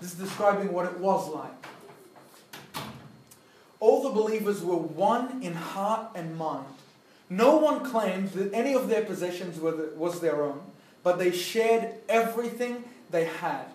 [0.00, 1.52] This is describing what it was like
[3.80, 6.66] all the believers were one in heart and mind.
[7.28, 10.60] No one claimed that any of their possessions was their own,
[11.02, 13.66] but they shared everything they had.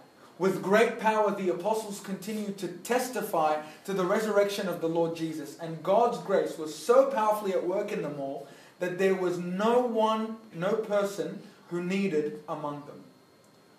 [0.41, 5.55] With great power, the apostles continued to testify to the resurrection of the Lord Jesus,
[5.59, 8.47] and God's grace was so powerfully at work in them all
[8.79, 13.03] that there was no one, no person who needed among them.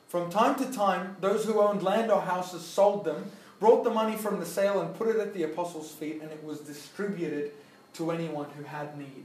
[0.06, 4.14] From time to time, those who owned land or houses sold them brought the money
[4.14, 7.50] from the sale and put it at the apostles' feet, and it was distributed
[7.94, 9.24] to anyone who had need.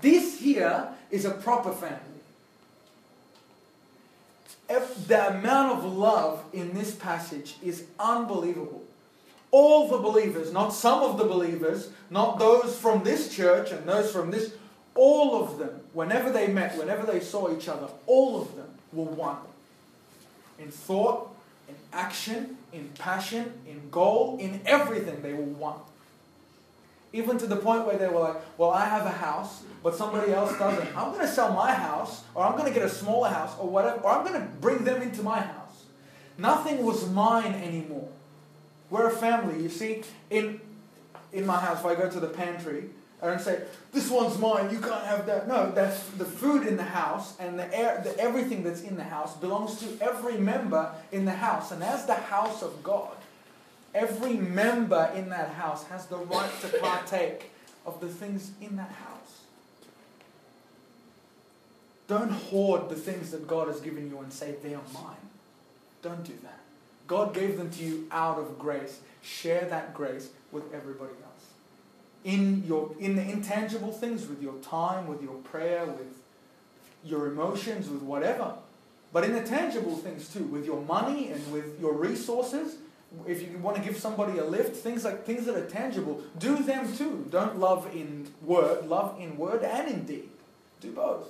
[0.00, 2.17] This here is a proper family.
[4.68, 8.82] If the amount of love in this passage is unbelievable.
[9.50, 14.12] All the believers, not some of the believers, not those from this church and those
[14.12, 14.52] from this,
[14.94, 19.04] all of them, whenever they met, whenever they saw each other, all of them were
[19.04, 19.38] one.
[20.58, 21.34] In thought,
[21.68, 25.78] in action, in passion, in goal, in everything, they were one.
[27.12, 30.32] Even to the point where they were like, well, I have a house, but somebody
[30.32, 30.96] else doesn't.
[30.96, 33.68] I'm going to sell my house, or I'm going to get a smaller house, or
[33.68, 35.84] whatever, or I'm going to bring them into my house.
[36.36, 38.08] Nothing was mine anymore.
[38.90, 39.62] We're a family.
[39.62, 40.60] You see, in,
[41.32, 42.90] in my house, if I go to the pantry,
[43.20, 45.48] I don't say, this one's mine, you can't have that.
[45.48, 49.04] No, that's the food in the house and the, air, the everything that's in the
[49.04, 51.72] house belongs to every member in the house.
[51.72, 53.16] And as the house of God,
[53.94, 57.50] every member in that house has the right to partake
[57.86, 59.42] of the things in that house.
[62.06, 65.16] Don't hoard the things that God has given you and say, they are mine.
[66.00, 66.60] Don't do that.
[67.06, 69.00] God gave them to you out of grace.
[69.22, 71.28] Share that grace with everybody else
[72.24, 76.20] in your in the intangible things with your time with your prayer with
[77.04, 78.54] your emotions with whatever
[79.12, 82.76] but in the tangible things too with your money and with your resources
[83.26, 86.62] if you want to give somebody a lift things like things that are tangible do
[86.62, 87.26] them too.
[87.30, 90.28] Don't love in word love in word and in deed.
[90.80, 91.26] Do both.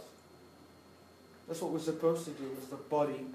[1.47, 3.27] That's what we're supposed to do as the body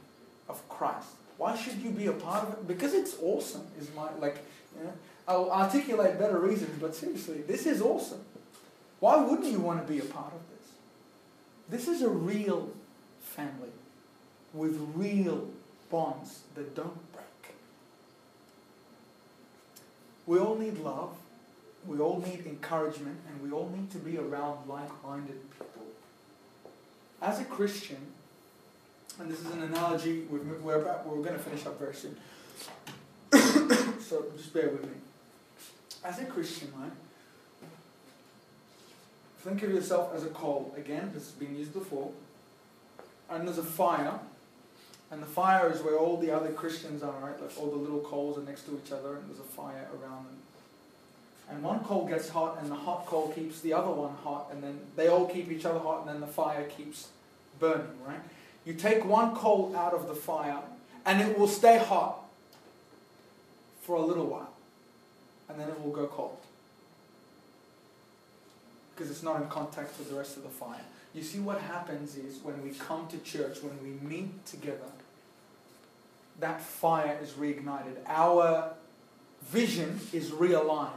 [0.48, 1.08] of christ.
[1.38, 2.68] Why should you be a part of it?
[2.68, 4.44] Because it's awesome is my like
[4.78, 4.94] you know,
[5.28, 8.22] I'll articulate better reasons, but seriously, this is awesome.
[9.00, 10.70] Why wouldn't you want to be a part of this?
[11.70, 12.72] This is a real
[13.20, 13.72] family
[14.54, 15.50] with real
[15.90, 17.03] bonds that don't
[20.26, 21.16] We all need love,
[21.86, 25.86] we all need encouragement, and we all need to be around like minded people.
[27.22, 27.98] As a Christian,
[29.20, 32.16] and this is an analogy, we're, about, we're going to finish up very soon,
[34.02, 34.94] so just bear with me
[36.04, 36.92] as a Christian, right?
[39.40, 40.74] Think of yourself as a coal.
[40.78, 42.12] Again, this has been used before.
[43.30, 44.20] And there's a fire.
[45.14, 47.40] And the fire is where all the other Christians are, right?
[47.40, 50.26] Like all the little coals are next to each other and there's a fire around
[50.26, 50.38] them.
[51.52, 54.64] And one coal gets hot and the hot coal keeps the other one hot and
[54.64, 57.10] then they all keep each other hot and then the fire keeps
[57.60, 58.22] burning, right?
[58.66, 60.62] You take one coal out of the fire
[61.06, 62.24] and it will stay hot
[63.82, 64.54] for a little while
[65.48, 66.40] and then it will go cold.
[68.96, 70.82] because it's not in contact with the rest of the fire.
[71.14, 74.90] You see, what happens is when we come to church, when we meet together,
[76.40, 77.98] that fire is reignited.
[78.08, 78.74] Our
[79.44, 80.90] vision is realigned.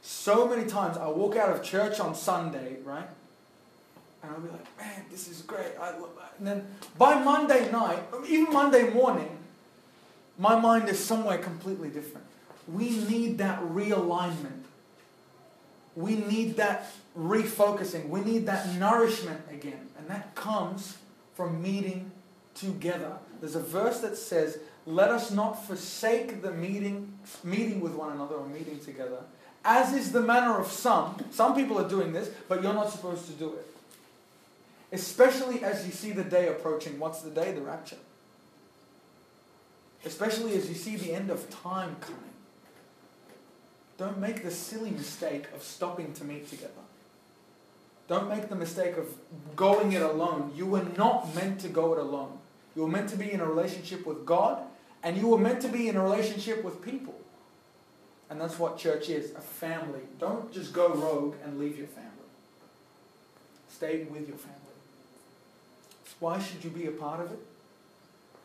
[0.00, 3.08] So many times I walk out of church on Sunday, right?
[4.22, 5.72] And I'll be like, man, this is great.
[6.38, 6.66] And then
[6.96, 9.38] by Monday night, even Monday morning,
[10.38, 12.26] my mind is somewhere completely different.
[12.66, 14.62] We need that realignment.
[15.94, 18.08] We need that refocusing.
[18.08, 19.88] We need that nourishment again.
[19.98, 20.96] And that comes
[21.34, 22.10] from meeting
[22.54, 23.12] together.
[23.40, 27.12] There's a verse that says, let us not forsake the meeting,
[27.44, 29.18] meeting with one another or meeting together,
[29.64, 31.24] as is the manner of some.
[31.30, 33.66] Some people are doing this, but you're not supposed to do it.
[34.90, 36.98] Especially as you see the day approaching.
[36.98, 37.52] What's the day?
[37.52, 37.96] The rapture.
[40.04, 42.20] Especially as you see the end of time coming.
[43.98, 46.72] Don't make the silly mistake of stopping to meet together.
[48.08, 49.06] Don't make the mistake of
[49.54, 50.52] going it alone.
[50.56, 52.38] You were not meant to go it alone.
[52.74, 54.62] You were meant to be in a relationship with God,
[55.02, 57.14] and you were meant to be in a relationship with people.
[58.30, 60.00] And that's what church is a family.
[60.18, 62.08] Don't just go rogue and leave your family.
[63.68, 64.58] Stay with your family.
[66.18, 67.40] Why should you be a part of it?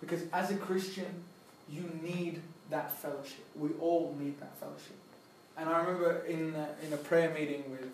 [0.02, 1.24] Because as a Christian,
[1.70, 3.46] you need that fellowship.
[3.56, 4.98] We all need that fellowship.
[5.58, 7.90] And I remember in a, in a prayer meeting with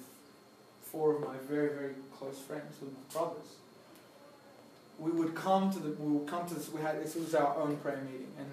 [0.82, 3.58] four of my very, very close friends, with my brothers,
[5.00, 7.56] we would come to the we would come to this we had this was our
[7.58, 8.48] own prayer meeting and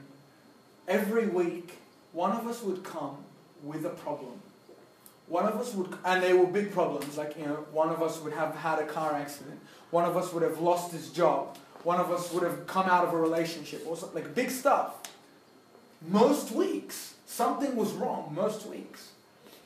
[0.88, 1.78] every week
[2.12, 3.16] one of us would come
[3.62, 4.41] with a problem.
[5.28, 8.20] One of us would and they were big problems like you know one of us
[8.20, 9.61] would have had a car accident
[9.91, 13.07] one of us would have lost his job one of us would have come out
[13.07, 14.97] of a relationship or something like big stuff.
[16.09, 19.12] Most weeks something was wrong most weeks.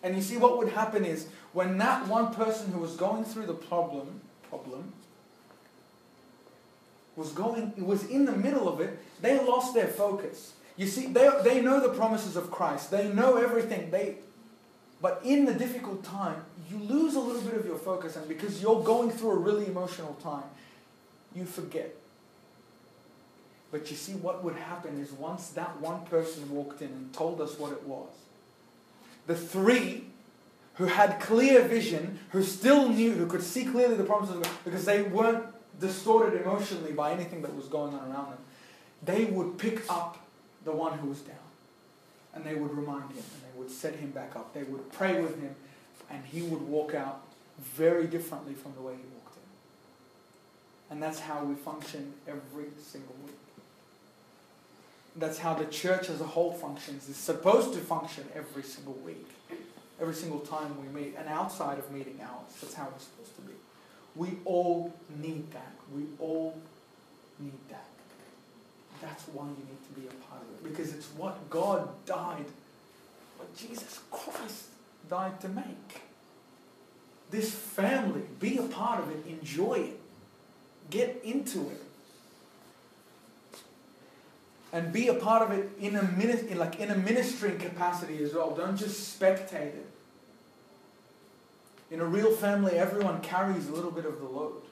[0.03, 3.47] And you see what would happen is when that one person who was going through
[3.47, 4.21] the problem
[4.51, 4.93] problem
[7.17, 10.55] was going was in the middle of it, they lost their focus.
[10.77, 12.91] You see, they, they know the promises of Christ.
[12.91, 13.91] They know everything.
[13.91, 14.17] They
[15.01, 18.63] but in the difficult time, you lose a little bit of your focus, and because
[18.63, 20.45] you're going through a really emotional time,
[21.35, 21.95] you forget.
[23.71, 27.41] But you see, what would happen is once that one person walked in and told
[27.43, 28.09] us what it was,
[29.27, 30.07] the three
[30.77, 35.03] who had clear vision, who still knew, who could see clearly the promises because they
[35.03, 35.45] weren't
[35.81, 38.39] distorted emotionally by anything that was going on around them,
[39.03, 40.19] they would pick up
[40.65, 41.37] the one who was down.
[42.35, 44.55] And they would remind him, and they would set him back up.
[44.55, 45.55] They would pray with him,
[46.11, 47.23] and he would walk out
[47.59, 49.43] very differently from the way he walked in.
[50.91, 53.35] And that's how we function every single week.
[55.17, 57.09] That's how the church as a whole functions.
[57.09, 59.29] It's supposed to function every single week,
[60.01, 62.53] every single time we meet, and outside of meeting hours.
[62.61, 63.53] That's how it's supposed to be.
[64.17, 65.73] We all need that.
[65.95, 66.57] We all
[67.41, 67.87] need that.
[69.03, 70.71] That's why you need to be a part of it.
[70.71, 72.47] Because it's what God died,
[73.37, 74.65] what Jesus Christ
[75.11, 76.03] died to make.
[77.31, 80.01] This family, be a part of it, enjoy it,
[80.91, 81.83] get into it.
[84.73, 88.35] And be a part of it in a minute, like in a ministering capacity as
[88.35, 88.55] well.
[88.55, 89.87] Don't just spectate it.
[91.91, 94.63] In a real family, everyone carries a little bit of the load.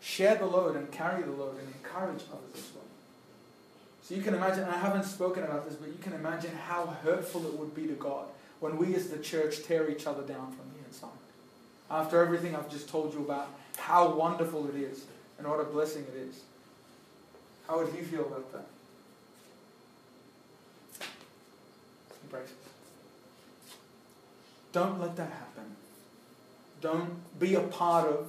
[0.00, 2.84] Share the load and carry the load and encourage others as well.
[4.02, 7.46] So you can imagine, I haven't spoken about this, but you can imagine how hurtful
[7.46, 8.26] it would be to God
[8.58, 11.10] when we as the church tear each other down from the inside.
[11.90, 15.04] After everything I've just told you about how wonderful it is
[15.38, 16.40] and what a blessing it is.
[17.68, 18.66] How would he feel about that?
[22.24, 22.56] Embrace it.
[24.72, 25.76] Don't let that happen.
[26.82, 28.28] Don't be a part of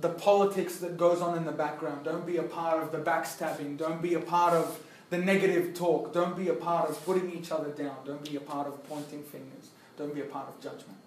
[0.00, 2.04] the politics that goes on in the background.
[2.04, 3.76] Don't be a part of the backstabbing.
[3.76, 4.80] Don't be a part of
[5.10, 6.12] the negative talk.
[6.12, 7.96] Don't be a part of putting each other down.
[8.04, 9.70] Don't be a part of pointing fingers.
[9.98, 10.98] Don't be a part of judgment.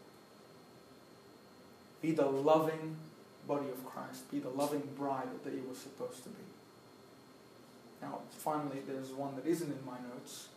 [2.02, 2.96] Be the loving
[3.48, 4.30] body of Christ.
[4.32, 6.44] Be the loving bride that you were supposed to be.
[8.04, 10.50] Now, finally, there's one that isn't in my notes,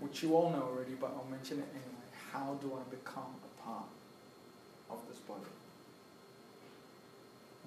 [0.00, 2.08] which you all know already, but I'll mention it anyway.
[2.32, 3.84] How do I become a part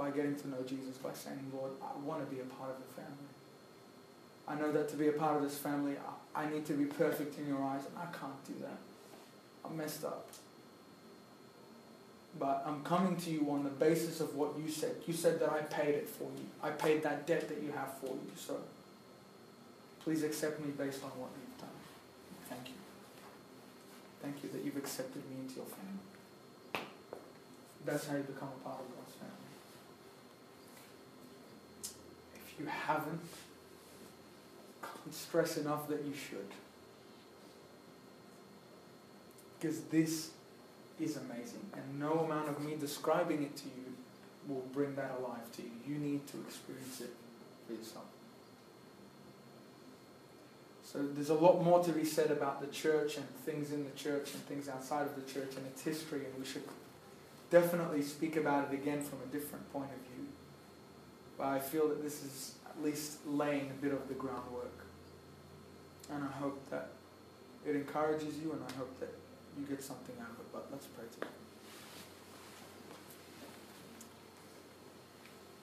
[0.02, 2.78] by getting to know Jesus, by saying, Lord, I want to be a part of
[2.78, 3.32] the family.
[4.48, 5.94] I know that to be a part of this family,
[6.36, 8.78] I, need to be perfect in your eyes, and I can't do that.
[9.64, 10.28] I'm messed up.
[12.40, 14.96] But I'm coming to you on the basis of what you said.
[15.06, 16.48] You said that I paid it for you.
[16.64, 18.32] I paid that debt that you have for you.
[18.36, 18.58] So
[20.04, 21.70] please accept me based on what you've done.
[22.50, 22.76] Thank you.
[24.24, 26.00] Thank you that you've accepted me into your family.
[27.86, 29.36] That's how you become a part of God's family.
[32.36, 33.22] If you haven't,
[34.82, 36.48] can't stress enough that you should.
[39.60, 40.32] Because this
[41.00, 43.96] is amazing, and no amount of me describing it to you
[44.48, 45.72] will bring that alive to you.
[45.88, 47.14] You need to experience it
[47.68, 48.06] for yourself.
[50.84, 53.92] So there's a lot more to be said about the church and things in the
[53.92, 56.64] church and things outside of the church and its history, and we should
[57.52, 60.26] definitely speak about it again from a different point of view.
[61.38, 64.86] But I feel that this is at least laying a bit of the groundwork.
[66.12, 66.90] And I hope that
[67.66, 69.14] it encourages you, and I hope that
[69.60, 70.52] you get something out of it.
[70.52, 71.32] But let's pray together.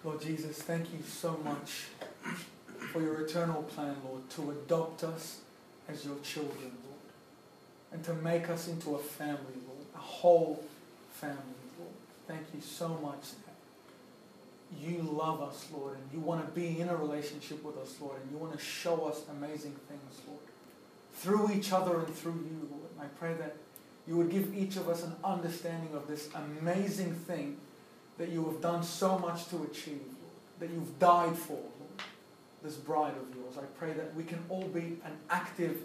[0.04, 1.86] Lord Jesus, thank you so much
[2.92, 5.40] for your eternal plan, Lord, to adopt us
[5.88, 7.12] as your children, Lord,
[7.92, 10.62] and to make us into a family, Lord, a whole
[11.12, 11.57] family.
[12.28, 13.24] Thank you so much
[14.76, 18.20] you love us, Lord, and you want to be in a relationship with us, Lord,
[18.20, 20.40] and you want to show us amazing things, Lord,
[21.14, 22.90] through each other and through you, Lord.
[22.92, 23.56] And I pray that
[24.06, 27.58] you would give each of us an understanding of this amazing thing
[28.18, 32.02] that you have done so much to achieve, Lord, that you've died for, Lord,
[32.62, 33.56] this bride of yours.
[33.56, 35.80] I pray that we can all be an active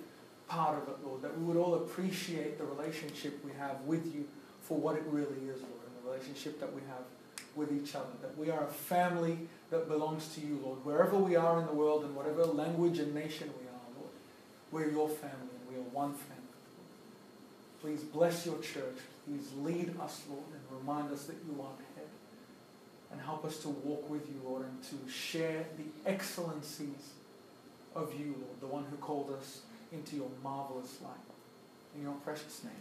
[0.47, 4.25] part of it, Lord, that we would all appreciate the relationship we have with you
[4.61, 7.03] for what it really is, Lord, relationship that we have
[7.55, 9.37] with each other, that we are a family
[9.69, 10.83] that belongs to you, Lord.
[10.83, 14.11] Wherever we are in the world and whatever language and nation we are, Lord,
[14.71, 16.43] we're your family and we are one family.
[17.81, 18.97] Please bless your church.
[19.27, 22.07] Please lead us, Lord, and remind us that you are head.
[23.11, 27.11] And help us to walk with you, Lord, and to share the excellencies
[27.95, 31.11] of you, Lord, the one who called us into your marvelous light.
[31.95, 32.73] In your precious name.